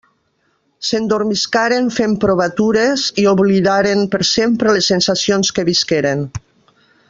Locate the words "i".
3.25-3.27